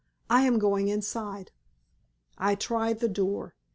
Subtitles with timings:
[0.31, 1.51] I am going inside."
[2.35, 3.53] I tried the door.